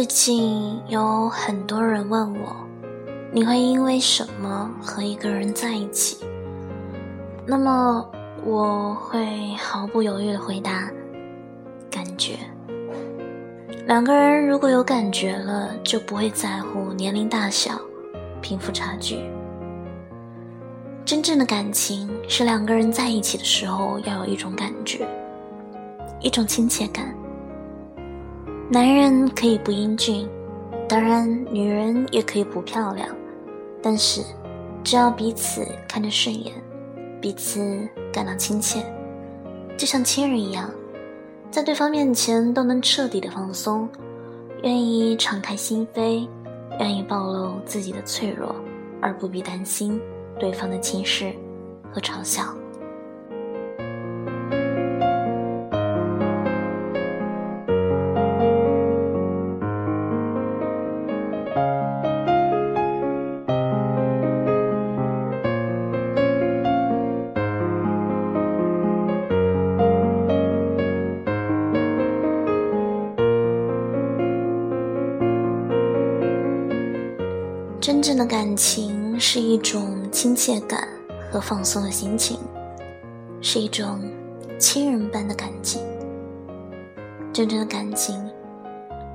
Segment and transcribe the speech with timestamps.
[0.00, 2.56] 最近有很多人问我，
[3.30, 6.16] 你会因为什么和一个人在一起？
[7.44, 8.10] 那么
[8.42, 10.90] 我会毫不犹豫的回答：
[11.90, 12.38] 感觉。
[13.86, 17.78] 两个人如果有感觉了，就不会在乎年龄大小、
[18.40, 19.18] 贫富差距。
[21.04, 25.06] 真正的感情是两个人在一起的时候要有一种感觉，
[26.20, 27.14] 一种亲切感。
[28.72, 30.28] 男人可以不英俊，
[30.88, 33.08] 当然女人也可以不漂亮，
[33.82, 34.22] 但是
[34.84, 36.54] 只要彼此看着顺眼，
[37.20, 37.60] 彼此
[38.12, 38.80] 感到亲切，
[39.76, 40.70] 就像亲人一样，
[41.50, 43.88] 在对方面前都能彻底的放松，
[44.62, 46.28] 愿意敞开心扉，
[46.78, 48.54] 愿意暴露自己的脆弱，
[49.00, 50.00] 而不必担心
[50.38, 51.32] 对方的轻视
[51.92, 52.44] 和嘲笑。
[77.90, 80.88] 真正的感情是一种亲切感
[81.28, 82.38] 和放松的心情，
[83.40, 84.00] 是一种
[84.60, 85.82] 亲人般的感情。
[87.32, 88.30] 真正的感情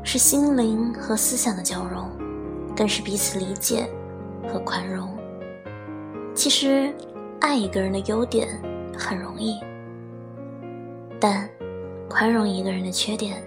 [0.04, 2.12] 是心灵和思想的交融，
[2.76, 3.88] 更是彼此理解
[4.46, 5.10] 和宽容。
[6.34, 6.94] 其实，
[7.40, 8.62] 爱一个人的优点
[8.94, 9.58] 很容易，
[11.18, 11.50] 但
[12.10, 13.42] 宽容一个人的缺点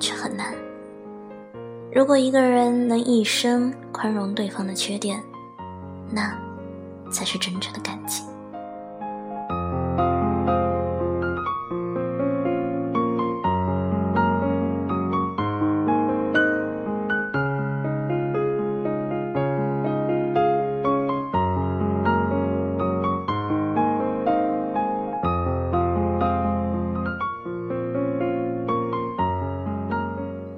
[0.00, 0.61] 却很难。
[1.94, 5.22] 如果一个人能一生宽容对方的缺点，
[6.10, 6.34] 那
[7.10, 8.31] 才是真正的感情。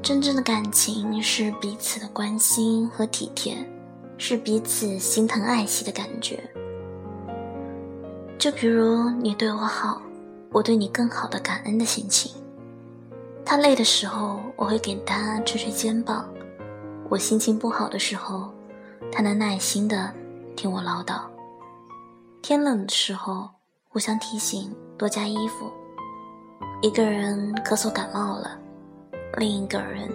[0.04, 3.56] 真正的感情是彼此的关心和体贴，
[4.18, 6.38] 是彼此心疼爱惜的感觉。
[8.38, 10.02] 就比如你对我好，
[10.52, 12.30] 我对你更好的感恩的心情。
[13.46, 16.22] 他累的时候，我会给他捶捶肩膀；
[17.08, 18.52] 我心情不好的时候，
[19.10, 20.12] 他能耐心的
[20.54, 21.22] 听我唠叨。
[22.42, 23.48] 天冷的时候，
[23.88, 25.72] 互相提醒多加衣服。
[26.82, 28.58] 一个人咳嗽感冒了。
[29.36, 30.08] 另一个人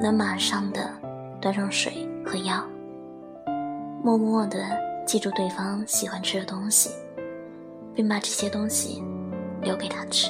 [0.00, 0.90] 能马上的
[1.40, 2.66] 端上水和药，
[4.02, 4.58] 默默的
[5.06, 6.90] 记住对方喜欢吃的东西，
[7.94, 9.00] 并把这些东西
[9.62, 10.28] 留给他吃。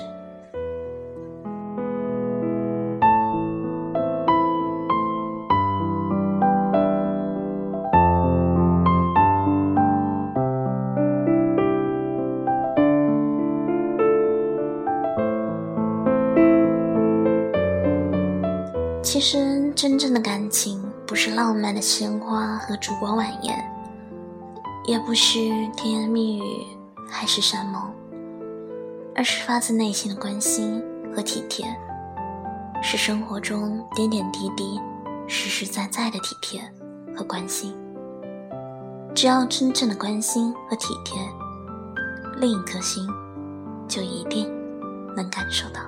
[19.15, 23.57] 其实，真正的感情不是浪漫的鲜花和烛光晚宴，
[24.87, 25.39] 也不是
[25.77, 26.67] 甜言蜜语、
[27.09, 27.81] 海誓山盟，
[29.15, 30.83] 而是发自内心的关心
[31.15, 31.65] 和体贴，
[32.83, 34.81] 是生活中点点滴滴、
[35.29, 36.61] 实实在在的体贴
[37.17, 37.73] 和关心。
[39.15, 41.17] 只要真正的关心和体贴，
[42.41, 43.07] 另一颗心
[43.87, 44.53] 就一定
[45.15, 45.81] 能感受到。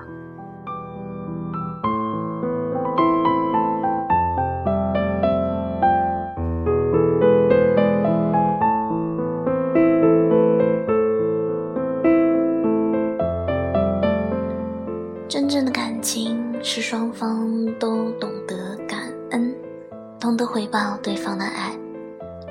[15.29, 19.53] 真正的感情是双方都懂得感恩，
[20.17, 21.77] 懂得回报对方的爱，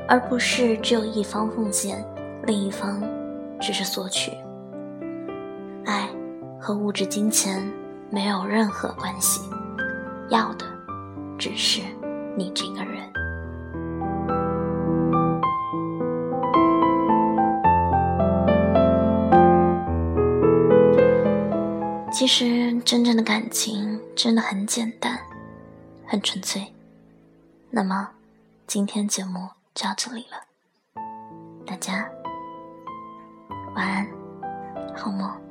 [0.07, 2.05] 而不是只有一方奉献，
[2.45, 3.03] 另一方
[3.59, 4.31] 只是索取。
[5.87, 6.07] 爱
[6.61, 7.67] 和物质金钱
[8.11, 9.41] 没有任何关系，
[10.29, 10.67] 要的
[11.39, 11.81] 只是
[12.37, 13.16] 你这个人。
[22.19, 25.21] 其实，真正的感情真的很简单，
[26.07, 26.73] 很纯粹。
[27.69, 28.09] 那么，
[28.67, 31.03] 今天节目就到这里了，
[31.67, 32.09] 大家
[33.75, 34.09] 晚安，
[34.97, 35.46] 好梦。